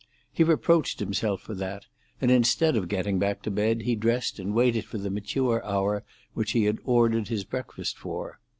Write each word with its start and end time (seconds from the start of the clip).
He 0.33 0.43
reproached 0.43 0.99
himself 0.99 1.41
for 1.43 1.53
that, 1.53 1.85
and 2.19 2.31
instead 2.31 2.75
of 2.75 2.87
getting 2.87 3.19
back 3.19 3.43
to 3.43 3.51
bed, 3.51 3.81
he 3.83 3.93
dressed 3.95 4.39
and 4.39 4.51
waited 4.55 4.83
for 4.83 4.97
the 4.97 5.11
mature 5.11 5.63
hour 5.63 6.03
which 6.33 6.53
he 6.53 6.63
had 6.65 6.79
ordered 6.83 7.27
his 7.27 7.43
breakfast 7.43 7.99
for. 7.99 8.39